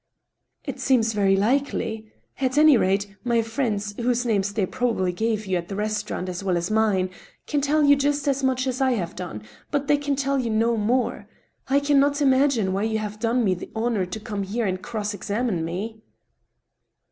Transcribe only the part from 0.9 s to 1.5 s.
very